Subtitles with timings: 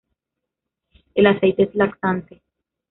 [1.13, 2.41] El aceite es laxante.